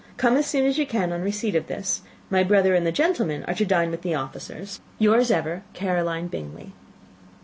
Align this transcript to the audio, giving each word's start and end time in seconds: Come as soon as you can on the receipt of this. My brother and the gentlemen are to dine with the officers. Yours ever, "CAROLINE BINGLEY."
Come 0.17 0.35
as 0.35 0.47
soon 0.47 0.65
as 0.65 0.79
you 0.79 0.87
can 0.87 1.11
on 1.13 1.19
the 1.19 1.25
receipt 1.25 1.53
of 1.53 1.67
this. 1.67 2.01
My 2.31 2.41
brother 2.43 2.73
and 2.73 2.87
the 2.87 2.91
gentlemen 2.91 3.43
are 3.47 3.53
to 3.53 3.65
dine 3.65 3.91
with 3.91 4.01
the 4.01 4.15
officers. 4.15 4.81
Yours 4.97 5.29
ever, 5.29 5.61
"CAROLINE 5.75 6.27
BINGLEY." 6.27 6.73